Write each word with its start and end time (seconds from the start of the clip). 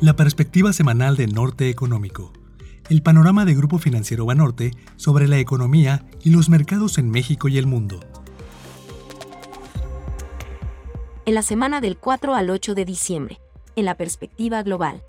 La 0.00 0.16
perspectiva 0.16 0.72
semanal 0.72 1.14
de 1.14 1.26
Norte 1.26 1.68
Económico. 1.68 2.32
El 2.88 3.02
panorama 3.02 3.44
de 3.44 3.54
Grupo 3.54 3.76
Financiero 3.76 4.24
Banorte 4.24 4.70
sobre 4.96 5.28
la 5.28 5.36
economía 5.36 6.06
y 6.24 6.30
los 6.30 6.48
mercados 6.48 6.96
en 6.96 7.10
México 7.10 7.48
y 7.48 7.58
el 7.58 7.66
mundo. 7.66 8.00
En 11.26 11.34
la 11.34 11.42
semana 11.42 11.82
del 11.82 11.98
4 11.98 12.34
al 12.34 12.48
8 12.48 12.74
de 12.74 12.86
diciembre, 12.86 13.40
en 13.76 13.84
la 13.84 13.94
perspectiva 13.94 14.62
global. 14.62 15.02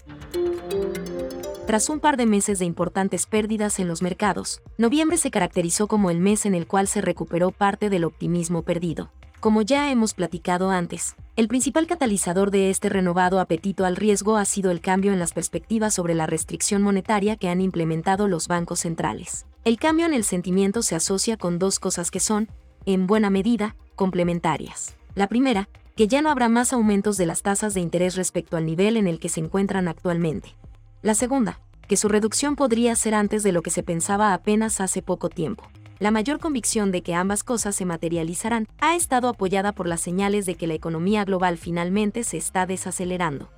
Tras 1.67 1.87
un 1.87 2.01
par 2.01 2.17
de 2.17 2.25
meses 2.25 2.59
de 2.59 2.65
importantes 2.65 3.27
pérdidas 3.27 3.79
en 3.79 3.87
los 3.87 4.01
mercados, 4.01 4.61
noviembre 4.77 5.15
se 5.15 5.31
caracterizó 5.31 5.87
como 5.87 6.11
el 6.11 6.19
mes 6.19 6.45
en 6.45 6.53
el 6.53 6.67
cual 6.67 6.89
se 6.89 6.99
recuperó 6.99 7.51
parte 7.51 7.89
del 7.89 8.03
optimismo 8.03 8.63
perdido. 8.63 9.09
Como 9.41 9.63
ya 9.63 9.89
hemos 9.89 10.13
platicado 10.13 10.69
antes, 10.69 11.15
el 11.35 11.47
principal 11.47 11.87
catalizador 11.87 12.51
de 12.51 12.69
este 12.69 12.89
renovado 12.89 13.39
apetito 13.39 13.85
al 13.85 13.95
riesgo 13.95 14.37
ha 14.37 14.45
sido 14.45 14.69
el 14.69 14.81
cambio 14.81 15.13
en 15.13 15.17
las 15.17 15.33
perspectivas 15.33 15.95
sobre 15.95 16.13
la 16.13 16.27
restricción 16.27 16.83
monetaria 16.83 17.37
que 17.37 17.49
han 17.49 17.59
implementado 17.59 18.27
los 18.27 18.47
bancos 18.47 18.81
centrales. 18.81 19.47
El 19.65 19.79
cambio 19.79 20.05
en 20.05 20.13
el 20.13 20.25
sentimiento 20.25 20.83
se 20.83 20.93
asocia 20.93 21.37
con 21.37 21.57
dos 21.57 21.79
cosas 21.79 22.11
que 22.11 22.19
son, 22.19 22.49
en 22.85 23.07
buena 23.07 23.31
medida, 23.31 23.75
complementarias. 23.95 24.93
La 25.15 25.25
primera, 25.25 25.69
que 25.95 26.07
ya 26.07 26.21
no 26.21 26.29
habrá 26.29 26.47
más 26.47 26.71
aumentos 26.71 27.17
de 27.17 27.25
las 27.25 27.41
tasas 27.41 27.73
de 27.73 27.81
interés 27.81 28.15
respecto 28.15 28.57
al 28.57 28.67
nivel 28.67 28.95
en 28.95 29.07
el 29.07 29.19
que 29.19 29.29
se 29.29 29.39
encuentran 29.39 29.87
actualmente. 29.87 30.55
La 31.01 31.15
segunda, 31.15 31.59
que 31.87 31.97
su 31.97 32.09
reducción 32.09 32.55
podría 32.55 32.95
ser 32.95 33.15
antes 33.15 33.41
de 33.41 33.53
lo 33.53 33.63
que 33.63 33.71
se 33.71 33.81
pensaba 33.81 34.35
apenas 34.35 34.79
hace 34.79 35.01
poco 35.01 35.29
tiempo 35.29 35.63
la 36.01 36.09
mayor 36.09 36.39
convicción 36.39 36.91
de 36.91 37.03
que 37.03 37.13
ambas 37.13 37.43
cosas 37.43 37.75
se 37.75 37.85
materializarán 37.85 38.67
ha 38.79 38.95
estado 38.95 39.29
apoyada 39.29 39.71
por 39.71 39.87
las 39.87 40.01
señales 40.01 40.47
de 40.47 40.55
que 40.55 40.65
la 40.65 40.73
economía 40.73 41.23
global 41.25 41.59
finalmente 41.59 42.23
se 42.23 42.37
está 42.37 42.65
desacelerando. 42.65 43.51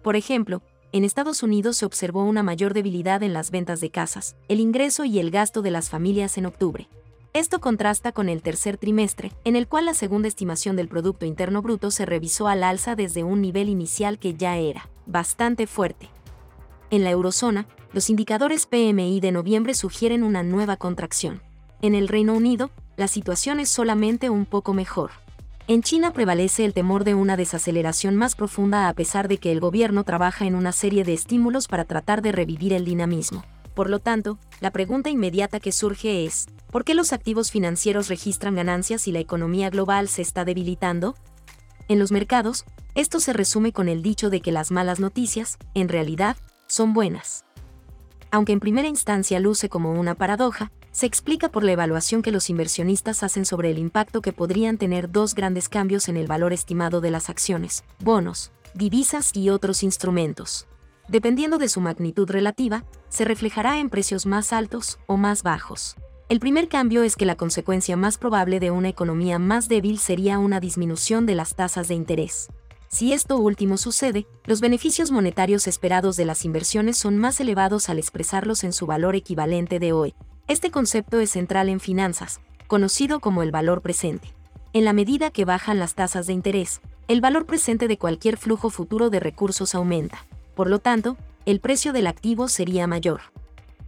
Por 0.00 0.16
ejemplo, 0.16 0.62
en 0.92 1.04
Estados 1.04 1.42
Unidos 1.42 1.76
se 1.76 1.84
observó 1.84 2.24
una 2.24 2.42
mayor 2.42 2.72
debilidad 2.72 3.22
en 3.22 3.34
las 3.34 3.50
ventas 3.50 3.82
de 3.82 3.90
casas, 3.90 4.34
el 4.48 4.60
ingreso 4.60 5.04
y 5.04 5.18
el 5.18 5.30
gasto 5.30 5.60
de 5.60 5.70
las 5.70 5.90
familias 5.90 6.38
en 6.38 6.46
octubre. 6.46 6.88
Esto 7.34 7.60
contrasta 7.60 8.12
con 8.12 8.30
el 8.30 8.40
tercer 8.40 8.78
trimestre, 8.78 9.30
en 9.44 9.54
el 9.54 9.68
cual 9.68 9.84
la 9.84 9.94
segunda 9.94 10.28
estimación 10.28 10.74
del 10.74 10.88
Producto 10.88 11.26
Interno 11.26 11.60
Bruto 11.60 11.90
se 11.90 12.06
revisó 12.06 12.48
al 12.48 12.64
alza 12.64 12.96
desde 12.96 13.24
un 13.24 13.42
nivel 13.42 13.68
inicial 13.68 14.18
que 14.18 14.32
ya 14.32 14.56
era 14.56 14.88
bastante 15.04 15.66
fuerte. 15.66 16.08
En 16.88 17.04
la 17.04 17.10
eurozona, 17.10 17.66
los 17.92 18.08
indicadores 18.08 18.64
PMI 18.64 19.20
de 19.20 19.32
noviembre 19.32 19.74
sugieren 19.74 20.22
una 20.22 20.42
nueva 20.42 20.76
contracción. 20.76 21.42
En 21.82 21.94
el 21.94 22.08
Reino 22.08 22.32
Unido, 22.32 22.70
la 22.96 23.06
situación 23.06 23.60
es 23.60 23.68
solamente 23.68 24.30
un 24.30 24.46
poco 24.46 24.72
mejor. 24.72 25.10
En 25.68 25.82
China 25.82 26.12
prevalece 26.12 26.64
el 26.64 26.72
temor 26.72 27.04
de 27.04 27.14
una 27.14 27.36
desaceleración 27.36 28.16
más 28.16 28.34
profunda 28.34 28.88
a 28.88 28.94
pesar 28.94 29.28
de 29.28 29.36
que 29.36 29.52
el 29.52 29.60
gobierno 29.60 30.04
trabaja 30.04 30.46
en 30.46 30.54
una 30.54 30.72
serie 30.72 31.04
de 31.04 31.12
estímulos 31.12 31.68
para 31.68 31.84
tratar 31.84 32.22
de 32.22 32.32
revivir 32.32 32.72
el 32.72 32.84
dinamismo. 32.84 33.44
Por 33.74 33.90
lo 33.90 33.98
tanto, 33.98 34.38
la 34.60 34.70
pregunta 34.70 35.10
inmediata 35.10 35.60
que 35.60 35.72
surge 35.72 36.24
es, 36.24 36.46
¿por 36.70 36.84
qué 36.84 36.94
los 36.94 37.12
activos 37.12 37.50
financieros 37.50 38.08
registran 38.08 38.54
ganancias 38.54 39.06
y 39.06 39.12
la 39.12 39.20
economía 39.20 39.68
global 39.70 40.08
se 40.08 40.22
está 40.22 40.44
debilitando? 40.44 41.14
En 41.88 41.98
los 41.98 42.10
mercados, 42.10 42.64
esto 42.94 43.20
se 43.20 43.34
resume 43.34 43.72
con 43.72 43.88
el 43.88 44.02
dicho 44.02 44.30
de 44.30 44.40
que 44.40 44.52
las 44.52 44.70
malas 44.70 44.98
noticias, 44.98 45.58
en 45.74 45.88
realidad, 45.88 46.36
son 46.66 46.92
buenas 46.94 47.44
aunque 48.32 48.52
en 48.52 48.60
primera 48.60 48.88
instancia 48.88 49.38
luce 49.38 49.68
como 49.68 49.92
una 49.92 50.14
paradoja, 50.14 50.72
se 50.90 51.04
explica 51.04 51.50
por 51.50 51.64
la 51.64 51.72
evaluación 51.72 52.22
que 52.22 52.32
los 52.32 52.48
inversionistas 52.48 53.22
hacen 53.22 53.44
sobre 53.44 53.70
el 53.70 53.78
impacto 53.78 54.22
que 54.22 54.32
podrían 54.32 54.78
tener 54.78 55.12
dos 55.12 55.34
grandes 55.34 55.68
cambios 55.68 56.08
en 56.08 56.16
el 56.16 56.26
valor 56.26 56.54
estimado 56.54 57.02
de 57.02 57.10
las 57.10 57.28
acciones, 57.28 57.84
bonos, 58.00 58.50
divisas 58.72 59.36
y 59.36 59.50
otros 59.50 59.82
instrumentos. 59.82 60.66
Dependiendo 61.08 61.58
de 61.58 61.68
su 61.68 61.82
magnitud 61.82 62.30
relativa, 62.30 62.84
se 63.10 63.26
reflejará 63.26 63.78
en 63.78 63.90
precios 63.90 64.24
más 64.24 64.54
altos 64.54 64.98
o 65.06 65.18
más 65.18 65.42
bajos. 65.42 65.96
El 66.30 66.40
primer 66.40 66.68
cambio 66.68 67.02
es 67.02 67.16
que 67.16 67.26
la 67.26 67.36
consecuencia 67.36 67.98
más 67.98 68.16
probable 68.16 68.60
de 68.60 68.70
una 68.70 68.88
economía 68.88 69.38
más 69.38 69.68
débil 69.68 69.98
sería 69.98 70.38
una 70.38 70.58
disminución 70.58 71.26
de 71.26 71.34
las 71.34 71.54
tasas 71.54 71.88
de 71.88 71.94
interés. 71.94 72.48
Si 72.92 73.14
esto 73.14 73.38
último 73.38 73.78
sucede, 73.78 74.26
los 74.44 74.60
beneficios 74.60 75.10
monetarios 75.10 75.66
esperados 75.66 76.18
de 76.18 76.26
las 76.26 76.44
inversiones 76.44 76.98
son 76.98 77.16
más 77.16 77.40
elevados 77.40 77.88
al 77.88 77.98
expresarlos 77.98 78.64
en 78.64 78.74
su 78.74 78.84
valor 78.84 79.16
equivalente 79.16 79.78
de 79.78 79.94
hoy. 79.94 80.14
Este 80.46 80.70
concepto 80.70 81.18
es 81.18 81.30
central 81.30 81.70
en 81.70 81.80
finanzas, 81.80 82.42
conocido 82.66 83.18
como 83.20 83.42
el 83.42 83.50
valor 83.50 83.80
presente. 83.80 84.34
En 84.74 84.84
la 84.84 84.92
medida 84.92 85.30
que 85.30 85.46
bajan 85.46 85.78
las 85.78 85.94
tasas 85.94 86.26
de 86.26 86.34
interés, 86.34 86.82
el 87.08 87.22
valor 87.22 87.46
presente 87.46 87.88
de 87.88 87.96
cualquier 87.96 88.36
flujo 88.36 88.68
futuro 88.68 89.08
de 89.08 89.20
recursos 89.20 89.74
aumenta. 89.74 90.26
Por 90.54 90.68
lo 90.68 90.78
tanto, 90.78 91.16
el 91.46 91.60
precio 91.60 91.94
del 91.94 92.06
activo 92.06 92.46
sería 92.46 92.86
mayor. 92.86 93.22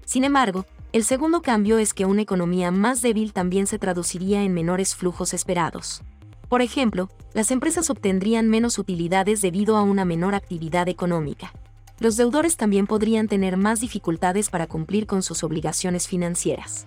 Sin 0.06 0.25
embargo, 0.25 0.65
el 0.94 1.04
segundo 1.04 1.42
cambio 1.42 1.76
es 1.76 1.92
que 1.92 2.06
una 2.06 2.22
economía 2.22 2.71
más 2.71 3.03
débil 3.03 3.34
también 3.34 3.66
se 3.66 3.78
traduciría 3.78 4.44
en 4.44 4.54
menores 4.54 4.94
flujos 4.94 5.34
esperados. 5.34 6.03
Por 6.49 6.62
ejemplo, 6.62 7.09
las 7.32 7.50
empresas 7.50 7.91
obtendrían 7.91 8.49
menos 8.49 8.78
utilidades 8.78 9.41
debido 9.41 9.77
a 9.77 9.82
una 9.82 10.05
menor 10.05 10.34
actividad 10.34 10.88
económica. 10.88 11.53
Los 12.00 12.16
deudores 12.16 12.56
también 12.56 12.87
podrían 12.87 13.28
tener 13.28 13.56
más 13.56 13.81
dificultades 13.81 14.50
para 14.50 14.66
cumplir 14.66 15.06
con 15.06 15.22
sus 15.22 15.44
obligaciones 15.44 16.09
financieras. 16.09 16.87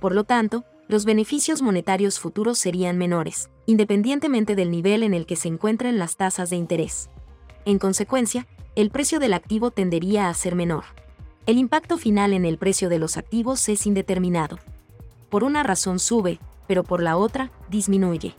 Por 0.00 0.14
lo 0.14 0.24
tanto, 0.24 0.64
los 0.88 1.04
beneficios 1.04 1.62
monetarios 1.62 2.18
futuros 2.18 2.58
serían 2.58 2.98
menores, 2.98 3.48
independientemente 3.66 4.54
del 4.54 4.70
nivel 4.70 5.02
en 5.02 5.14
el 5.14 5.26
que 5.26 5.36
se 5.36 5.48
encuentren 5.48 5.98
las 5.98 6.16
tasas 6.16 6.50
de 6.50 6.56
interés. 6.56 7.08
En 7.64 7.78
consecuencia, 7.78 8.46
el 8.74 8.90
precio 8.90 9.20
del 9.20 9.32
activo 9.32 9.70
tendería 9.70 10.28
a 10.28 10.34
ser 10.34 10.54
menor. 10.54 10.84
El 11.46 11.58
impacto 11.58 11.98
final 11.98 12.32
en 12.32 12.44
el 12.44 12.58
precio 12.58 12.88
de 12.88 12.98
los 12.98 13.16
activos 13.16 13.68
es 13.68 13.86
indeterminado. 13.86 14.58
Por 15.30 15.44
una 15.44 15.62
razón 15.62 15.98
sube, 15.98 16.38
pero 16.66 16.84
por 16.84 17.02
la 17.02 17.16
otra, 17.16 17.50
disminuye. 17.70 18.34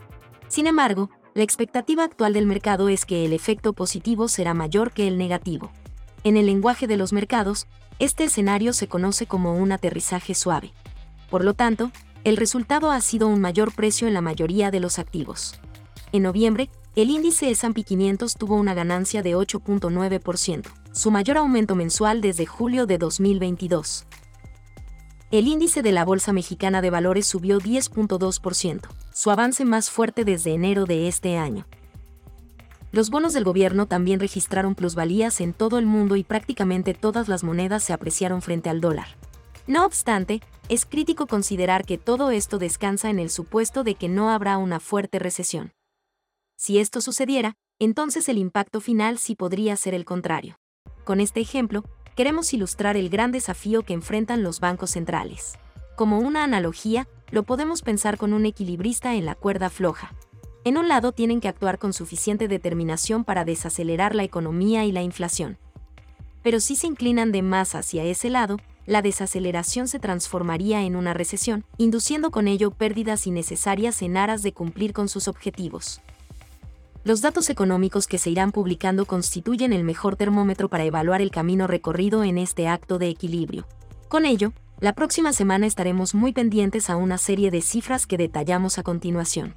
Sin 0.48 0.66
embargo, 0.66 1.10
la 1.34 1.42
expectativa 1.42 2.04
actual 2.04 2.32
del 2.32 2.46
mercado 2.46 2.88
es 2.88 3.04
que 3.04 3.24
el 3.24 3.32
efecto 3.32 3.72
positivo 3.72 4.28
será 4.28 4.54
mayor 4.54 4.92
que 4.92 5.08
el 5.08 5.18
negativo. 5.18 5.70
En 6.22 6.36
el 6.36 6.46
lenguaje 6.46 6.86
de 6.86 6.96
los 6.96 7.12
mercados, 7.12 7.66
este 7.98 8.24
escenario 8.24 8.72
se 8.72 8.88
conoce 8.88 9.26
como 9.26 9.56
un 9.56 9.72
aterrizaje 9.72 10.34
suave. 10.34 10.72
Por 11.30 11.44
lo 11.44 11.54
tanto, 11.54 11.90
el 12.22 12.36
resultado 12.36 12.90
ha 12.90 13.00
sido 13.00 13.28
un 13.28 13.40
mayor 13.40 13.74
precio 13.74 14.06
en 14.08 14.14
la 14.14 14.20
mayoría 14.20 14.70
de 14.70 14.80
los 14.80 14.98
activos. 14.98 15.60
En 16.12 16.22
noviembre, 16.22 16.70
el 16.94 17.10
índice 17.10 17.50
S&P 17.50 17.82
500 17.82 18.34
tuvo 18.36 18.54
una 18.54 18.74
ganancia 18.74 19.22
de 19.22 19.36
8.9%, 19.36 20.62
su 20.92 21.10
mayor 21.10 21.38
aumento 21.38 21.74
mensual 21.74 22.20
desde 22.20 22.46
julio 22.46 22.86
de 22.86 22.98
2022 22.98 24.06
el 25.38 25.48
índice 25.48 25.82
de 25.82 25.90
la 25.90 26.04
Bolsa 26.04 26.32
Mexicana 26.32 26.80
de 26.80 26.90
Valores 26.90 27.26
subió 27.26 27.58
10.2%, 27.60 28.82
su 29.12 29.30
avance 29.30 29.64
más 29.64 29.90
fuerte 29.90 30.24
desde 30.24 30.54
enero 30.54 30.86
de 30.86 31.08
este 31.08 31.36
año. 31.38 31.66
Los 32.92 33.10
bonos 33.10 33.32
del 33.32 33.42
gobierno 33.42 33.86
también 33.86 34.20
registraron 34.20 34.76
plusvalías 34.76 35.40
en 35.40 35.52
todo 35.52 35.78
el 35.78 35.86
mundo 35.86 36.14
y 36.14 36.22
prácticamente 36.22 36.94
todas 36.94 37.26
las 37.26 37.42
monedas 37.42 37.82
se 37.82 37.92
apreciaron 37.92 38.42
frente 38.42 38.70
al 38.70 38.80
dólar. 38.80 39.08
No 39.66 39.84
obstante, 39.84 40.40
es 40.68 40.86
crítico 40.86 41.26
considerar 41.26 41.84
que 41.84 41.98
todo 41.98 42.30
esto 42.30 42.58
descansa 42.58 43.10
en 43.10 43.18
el 43.18 43.30
supuesto 43.30 43.82
de 43.82 43.96
que 43.96 44.08
no 44.08 44.30
habrá 44.30 44.56
una 44.58 44.78
fuerte 44.78 45.18
recesión. 45.18 45.72
Si 46.56 46.78
esto 46.78 47.00
sucediera, 47.00 47.54
entonces 47.80 48.28
el 48.28 48.38
impacto 48.38 48.80
final 48.80 49.18
sí 49.18 49.34
podría 49.34 49.74
ser 49.74 49.94
el 49.94 50.04
contrario. 50.04 50.58
Con 51.02 51.18
este 51.20 51.40
ejemplo, 51.40 51.82
queremos 52.14 52.52
ilustrar 52.54 52.96
el 52.96 53.08
gran 53.08 53.32
desafío 53.32 53.82
que 53.82 53.92
enfrentan 53.92 54.42
los 54.42 54.60
bancos 54.60 54.90
centrales. 54.90 55.58
Como 55.96 56.18
una 56.18 56.44
analogía, 56.44 57.08
lo 57.30 57.42
podemos 57.42 57.82
pensar 57.82 58.18
con 58.18 58.32
un 58.32 58.46
equilibrista 58.46 59.14
en 59.14 59.26
la 59.26 59.34
cuerda 59.34 59.70
floja. 59.70 60.14
En 60.64 60.78
un 60.78 60.88
lado 60.88 61.12
tienen 61.12 61.40
que 61.40 61.48
actuar 61.48 61.78
con 61.78 61.92
suficiente 61.92 62.48
determinación 62.48 63.24
para 63.24 63.44
desacelerar 63.44 64.14
la 64.14 64.24
economía 64.24 64.84
y 64.84 64.92
la 64.92 65.02
inflación. 65.02 65.58
Pero 66.42 66.60
si 66.60 66.76
se 66.76 66.86
inclinan 66.86 67.32
de 67.32 67.42
más 67.42 67.74
hacia 67.74 68.04
ese 68.04 68.30
lado, 68.30 68.58
la 68.86 69.02
desaceleración 69.02 69.88
se 69.88 69.98
transformaría 69.98 70.82
en 70.82 70.94
una 70.94 71.14
recesión, 71.14 71.64
induciendo 71.78 72.30
con 72.30 72.48
ello 72.48 72.70
pérdidas 72.70 73.26
innecesarias 73.26 74.02
en 74.02 74.16
aras 74.16 74.42
de 74.42 74.52
cumplir 74.52 74.92
con 74.92 75.08
sus 75.08 75.26
objetivos. 75.26 76.00
Los 77.04 77.20
datos 77.20 77.50
económicos 77.50 78.06
que 78.06 78.16
se 78.16 78.30
irán 78.30 78.50
publicando 78.50 79.04
constituyen 79.04 79.74
el 79.74 79.84
mejor 79.84 80.16
termómetro 80.16 80.70
para 80.70 80.84
evaluar 80.84 81.20
el 81.20 81.30
camino 81.30 81.66
recorrido 81.66 82.24
en 82.24 82.38
este 82.38 82.66
acto 82.66 82.98
de 82.98 83.10
equilibrio. 83.10 83.66
Con 84.08 84.24
ello, 84.24 84.54
la 84.80 84.94
próxima 84.94 85.34
semana 85.34 85.66
estaremos 85.66 86.14
muy 86.14 86.32
pendientes 86.32 86.88
a 86.88 86.96
una 86.96 87.18
serie 87.18 87.50
de 87.50 87.60
cifras 87.60 88.06
que 88.06 88.16
detallamos 88.16 88.78
a 88.78 88.82
continuación. 88.82 89.54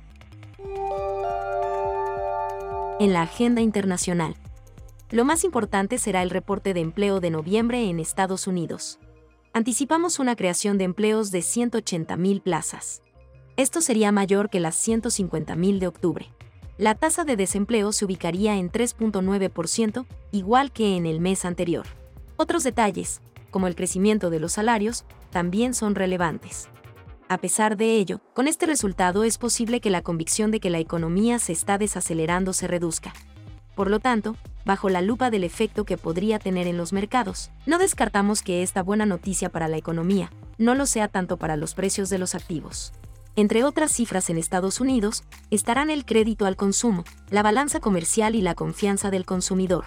En 3.00 3.14
la 3.14 3.22
agenda 3.22 3.62
internacional. 3.62 4.36
Lo 5.10 5.24
más 5.24 5.46
importante 5.46 6.00
será 6.00 6.24
el 6.24 6.32
reporte 6.32 6.74
de 6.74 6.82
empleo 6.82 7.22
de 7.22 7.30
noviembre 7.30 7.90
en 7.90 8.02
Estados 8.02 8.48
Unidos. 8.48 9.00
Anticipamos 9.54 10.20
una 10.20 10.36
creación 10.36 10.78
de 10.78 10.84
empleos 10.84 11.32
de 11.32 11.40
180.000 11.40 12.42
plazas. 12.42 13.02
Esto 13.56 13.80
sería 13.80 14.12
mayor 14.12 14.50
que 14.50 14.60
las 14.60 14.76
150.000 14.86 15.80
de 15.80 15.88
octubre. 15.88 16.30
La 16.78 16.94
tasa 16.94 17.24
de 17.24 17.36
desempleo 17.36 17.92
se 17.92 18.06
ubicaría 18.06 18.56
en 18.56 18.72
3.9%, 18.72 20.06
igual 20.32 20.72
que 20.72 20.96
en 20.96 21.06
el 21.06 21.20
mes 21.20 21.44
anterior. 21.44 21.86
Otros 22.36 22.64
detalles, 22.64 23.22
como 23.50 23.68
el 23.68 23.76
crecimiento 23.76 24.30
de 24.30 24.40
los 24.40 24.54
salarios, 24.54 25.06
también 25.32 25.74
son 25.74 25.96
relevantes. 25.96 26.70
A 27.30 27.40
pesar 27.40 27.78
de 27.78 27.96
ello, 27.96 28.22
con 28.34 28.48
este 28.48 28.66
resultado 28.66 29.24
es 29.24 29.38
posible 29.38 29.82
que 29.82 29.90
la 29.90 30.02
convicción 30.02 30.52
de 30.52 30.60
que 30.60 30.70
la 30.70 30.80
economía 30.80 31.40
se 31.40 31.52
está 31.52 31.78
desacelerando 31.78 32.54
se 32.54 32.68
reduzca. 32.68 33.12
Por 33.76 33.90
lo 33.90 34.00
tanto, 34.00 34.36
bajo 34.66 34.90
la 34.90 35.02
lupa 35.02 35.30
del 35.30 35.44
efecto 35.44 35.84
que 35.84 35.98
podría 35.98 36.40
tener 36.40 36.68
en 36.68 36.78
los 36.78 36.94
mercados, 36.94 37.52
no 37.66 37.80
descartamos 37.80 38.42
que 38.42 38.64
esta 38.64 38.84
buena 38.84 39.06
noticia 39.06 39.50
para 39.50 39.68
la 39.68 39.78
economía 39.78 40.32
no 40.58 40.74
lo 40.74 40.86
sea 40.86 41.08
tanto 41.08 41.38
para 41.38 41.58
los 41.58 41.74
precios 41.74 42.10
de 42.10 42.18
los 42.18 42.34
activos. 42.34 42.94
Entre 43.38 43.64
otras 43.64 43.92
cifras 43.92 44.32
en 44.32 44.40
Estados 44.40 44.82
Unidos, 44.82 45.24
estarán 45.52 45.92
el 45.92 46.06
crédito 46.06 46.48
al 46.48 46.56
consumo, 46.56 47.06
la 47.30 47.44
balanza 47.44 47.80
comercial 47.80 48.34
y 48.34 48.42
la 48.42 48.56
confianza 48.56 49.12
del 49.12 49.26
consumidor. 49.26 49.86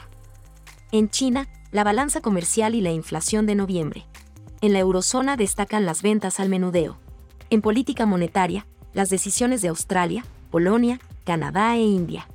En 0.93 1.11
China, 1.11 1.49
la 1.73 1.83
balanza 1.83 2.21
comercial 2.21 2.77
y 2.77 2.81
la 2.81 2.93
inflación 2.93 3.47
de 3.47 3.57
noviembre. 3.57 4.07
En 4.61 4.73
la 4.73 4.79
eurozona 4.79 5.37
destacan 5.37 5.85
las 5.85 6.01
ventas 6.01 6.39
al 6.39 6.49
menudeo. 6.49 6.99
En 7.51 7.61
política 7.61 8.07
monetaria, 8.07 8.69
las 8.93 9.11
decisiones 9.11 9.63
de 9.63 9.69
Australia, 9.69 10.25
Polonia, 10.53 11.01
Canadá 11.25 11.75
e 11.75 11.83
India. 11.83 12.29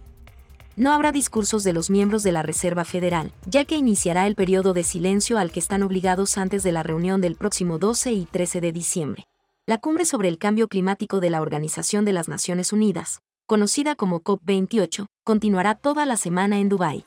No 0.76 0.92
habrá 0.92 1.14
discursos 1.14 1.64
de 1.64 1.72
los 1.72 1.90
miembros 1.90 2.24
de 2.24 2.34
la 2.34 2.42
Reserva 2.42 2.84
Federal, 2.84 3.32
ya 3.46 3.64
que 3.64 3.78
iniciará 3.78 4.28
el 4.28 4.36
periodo 4.36 4.74
de 4.74 4.84
silencio 4.84 5.38
al 5.38 5.54
que 5.54 5.62
están 5.62 5.82
obligados 5.82 6.38
antes 6.38 6.62
de 6.64 6.74
la 6.74 6.84
reunión 6.84 7.22
del 7.22 7.38
próximo 7.38 7.80
12 7.80 8.12
y 8.12 8.26
13 8.26 8.60
de 8.60 8.72
diciembre. 8.74 9.26
La 9.68 9.80
cumbre 9.80 10.06
sobre 10.06 10.30
el 10.30 10.38
cambio 10.38 10.68
climático 10.68 11.20
de 11.20 11.32
la 11.32 11.42
Organización 11.42 12.06
de 12.06 12.14
las 12.14 12.28
Naciones 12.28 12.72
Unidas, 12.72 13.24
conocida 13.48 13.96
como 13.96 14.22
COP28, 14.22 15.08
continuará 15.24 15.74
toda 15.74 16.06
la 16.06 16.18
semana 16.18 16.60
en 16.60 16.70
Dubái. 16.70 17.04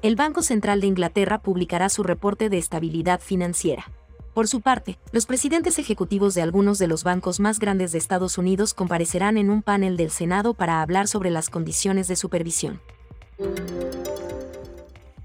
El 0.00 0.16
Banco 0.16 0.40
Central 0.40 0.80
de 0.80 0.86
Inglaterra 0.86 1.42
publicará 1.42 1.90
su 1.90 2.02
reporte 2.02 2.48
de 2.48 2.56
estabilidad 2.56 3.20
financiera. 3.20 3.92
Por 4.32 4.48
su 4.48 4.62
parte, 4.62 4.98
los 5.12 5.26
presidentes 5.26 5.78
ejecutivos 5.78 6.34
de 6.34 6.40
algunos 6.40 6.78
de 6.78 6.86
los 6.86 7.04
bancos 7.04 7.40
más 7.40 7.58
grandes 7.58 7.92
de 7.92 7.98
Estados 7.98 8.38
Unidos 8.38 8.72
comparecerán 8.72 9.36
en 9.36 9.50
un 9.50 9.60
panel 9.60 9.98
del 9.98 10.10
Senado 10.10 10.54
para 10.54 10.80
hablar 10.80 11.08
sobre 11.08 11.28
las 11.28 11.50
condiciones 11.50 12.08
de 12.08 12.16
supervisión. 12.16 12.80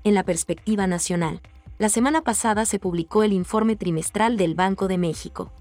En 0.03 0.15
la 0.15 0.23
perspectiva 0.23 0.85
nacional, 0.85 1.39
la 1.77 1.87
semana 1.87 2.23
pasada 2.23 2.65
se 2.65 2.77
publicó 2.77 3.23
el 3.23 3.31
informe 3.31 3.77
trimestral 3.77 4.35
del 4.35 4.53
Banco 4.53 4.89
de 4.89 4.97
México, 4.97 5.53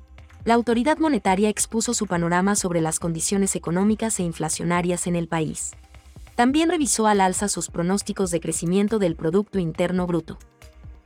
la 0.44 0.55
autoridad 0.55 0.99
monetaria 0.99 1.49
expuso 1.49 1.94
su 1.94 2.06
panorama 2.06 2.56
sobre 2.56 2.81
las 2.81 2.99
condiciones 2.99 3.55
económicas 3.55 4.19
e 4.19 4.25
inflacionarias 4.25 5.06
en 5.06 5.15
el 5.15 5.29
país. 5.29 5.73
También 6.35 6.69
revisó 6.69 7.06
al 7.06 7.21
alza 7.21 7.49
sus 7.49 7.69
pronósticos 7.69 8.31
de 8.31 8.41
crecimiento 8.41 8.99
del 8.99 9.15
Producto 9.15 9.59
Interno 9.59 10.06
Bruto. 10.06 10.39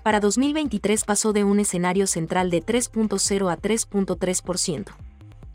Para 0.02 0.20
2023 0.20 1.04
pasó 1.04 1.32
de 1.32 1.44
un 1.44 1.60
escenario 1.60 2.06
central 2.06 2.48
de 2.48 2.62
3.0 2.62 3.52
a 3.52 3.58
3.3%. 3.58 4.86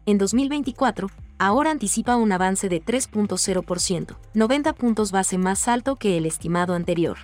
En 0.05 0.17
2024, 0.17 1.09
ahora 1.39 1.71
anticipa 1.71 2.17
un 2.17 2.31
avance 2.31 2.67
de 2.67 2.83
3.0%, 2.83 4.17
90 4.33 4.73
puntos 4.73 5.11
base 5.11 5.37
más 5.37 5.67
alto 5.67 5.95
que 5.95 6.17
el 6.17 6.25
estimado 6.25 6.73
anterior. 6.73 7.17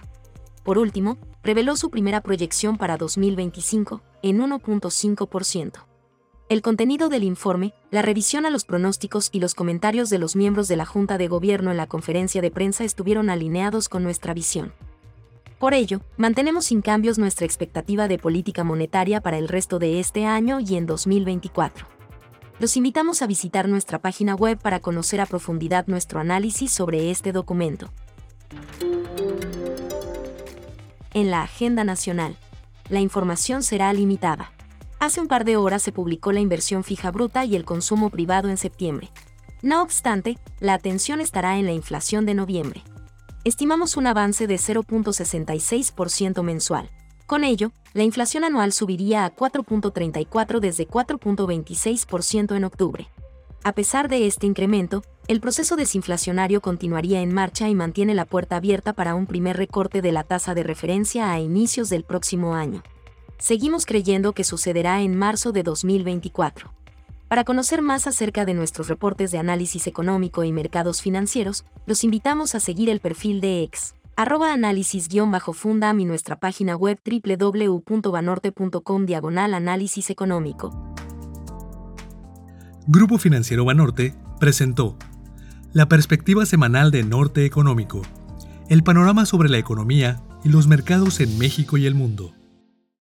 Por 0.64 0.78
último, 0.78 1.18
reveló 1.44 1.76
su 1.76 1.90
primera 1.90 2.22
proyección 2.22 2.78
para 2.78 2.98
2025, 2.98 4.02
en 4.22 4.40
1.5%. 4.40 5.87
El 6.50 6.62
contenido 6.62 7.10
del 7.10 7.26
informe, 7.26 7.74
la 7.92 8.02
revisión 8.02 8.46
a 8.46 8.50
los 8.50 8.64
pronósticos 8.64 9.28
y 9.34 9.42
los 9.42 9.54
comentarios 9.54 10.10
de 10.10 10.18
los 10.18 10.38
miembros 10.38 10.70
de 10.70 10.78
la 10.78 10.86
Junta 10.86 11.18
de 11.18 11.28
Gobierno 11.28 11.72
en 11.72 11.78
la 11.78 11.88
conferencia 11.88 12.42
de 12.42 12.52
prensa 12.52 12.86
estuvieron 12.86 13.30
alineados 13.30 13.90
con 13.90 14.02
nuestra 14.02 14.34
visión. 14.34 14.72
Por 15.60 15.74
ello, 15.74 16.00
mantenemos 16.16 16.64
sin 16.66 16.82
cambios 16.82 17.18
nuestra 17.18 17.46
expectativa 17.46 18.08
de 18.08 18.18
política 18.18 18.64
monetaria 18.64 19.20
para 19.20 19.38
el 19.38 19.50
resto 19.50 19.78
de 19.78 20.00
este 20.00 20.26
año 20.26 20.62
y 20.62 20.78
en 20.78 20.86
2024. 20.86 21.86
Los 22.60 22.78
invitamos 22.78 23.22
a 23.22 23.28
visitar 23.28 23.68
nuestra 23.68 24.00
página 24.00 24.34
web 24.34 24.58
para 24.58 24.80
conocer 24.80 25.20
a 25.20 25.26
profundidad 25.26 25.86
nuestro 25.88 26.22
análisis 26.22 26.72
sobre 26.72 27.12
este 27.12 27.34
documento. 27.34 27.92
En 31.14 31.30
la 31.30 31.42
agenda 31.42 31.84
nacional, 31.84 32.38
la 32.88 33.02
información 33.02 33.64
será 33.64 33.92
limitada. 33.92 34.54
Hace 35.00 35.22
un 35.22 35.28
par 35.28 35.46
de 35.46 35.58
horas 35.58 35.84
se 35.84 35.92
publicó 35.92 36.32
la 36.32 36.40
inversión 36.40 36.84
fija 36.84 37.12
bruta 37.12 37.46
y 37.46 37.56
el 37.56 37.66
consumo 37.66 38.10
privado 38.10 38.50
en 38.50 38.58
septiembre. 38.58 39.12
No 39.62 39.84
obstante, 39.84 40.40
la 40.60 40.74
atención 40.74 41.22
estará 41.22 41.60
en 41.60 41.66
la 41.66 41.72
inflación 41.72 42.26
de 42.26 42.34
noviembre. 42.34 42.84
Estimamos 43.44 43.96
un 43.96 44.08
avance 44.08 44.48
de 44.48 44.56
0.66% 44.56 46.42
mensual. 46.42 46.90
Con 47.28 47.44
ello, 47.44 47.72
la 47.94 48.04
inflación 48.04 48.44
anual 48.44 48.74
subiría 48.74 49.26
a 49.26 49.36
4.34 49.36 50.60
desde 50.60 50.88
4.26% 50.88 52.56
en 52.56 52.64
octubre. 52.64 53.08
A 53.64 53.74
pesar 53.74 54.10
de 54.10 54.26
este 54.26 54.48
incremento, 54.48 55.04
el 55.28 55.42
proceso 55.42 55.76
desinflacionario 55.76 56.60
continuaría 56.60 57.22
en 57.22 57.34
marcha 57.34 57.70
y 57.70 57.76
mantiene 57.76 58.16
la 58.16 58.26
puerta 58.26 58.56
abierta 58.56 58.94
para 58.94 59.14
un 59.14 59.28
primer 59.28 59.58
recorte 59.58 60.02
de 60.02 60.12
la 60.12 60.24
tasa 60.24 60.56
de 60.56 60.64
referencia 60.64 61.32
a 61.32 61.40
inicios 61.40 61.90
del 61.90 62.04
próximo 62.04 62.56
año 62.56 62.82
seguimos 63.38 63.86
creyendo 63.86 64.34
que 64.34 64.44
sucederá 64.44 65.02
en 65.02 65.16
marzo 65.16 65.52
de 65.52 65.64
2024. 65.64 66.74
Para 67.28 67.44
conocer 67.44 67.82
más 67.82 68.08
acerca 68.08 68.46
de 68.46 68.54
nuestros 68.54 68.88
reportes 68.88 69.32
de 69.32 69.38
análisis 69.38 69.88
económico 69.88 70.44
y 70.44 70.52
mercados 70.52 71.02
financieros, 71.02 71.66
los 71.86 72.04
invitamos 72.04 72.56
a 72.56 72.60
seguir 72.60 72.90
el 72.90 73.00
perfil 73.00 73.42
de 73.42 73.64
ex 73.64 73.94
arroba 74.18 74.52
análisis-fundam 74.52 76.00
y 76.00 76.06
nuestra 76.06 76.40
página 76.40 76.76
web 76.76 77.00
www.banorte.com 77.06 79.06
diagonal 79.06 79.54
análisis 79.54 80.10
económico. 80.10 80.96
Grupo 82.88 83.20
Financiero 83.20 83.64
Banorte 83.64 84.16
presentó 84.40 84.98
la 85.72 85.88
perspectiva 85.88 86.48
semanal 86.48 86.90
de 86.90 87.04
Norte 87.04 87.46
Económico, 87.46 88.02
el 88.70 88.82
panorama 88.82 89.28
sobre 89.28 89.50
la 89.50 89.60
economía 89.60 90.24
y 90.44 90.50
los 90.50 90.66
mercados 90.66 91.20
en 91.20 91.38
México 91.38 91.78
y 91.78 91.86
el 91.86 91.94
mundo. 91.94 92.34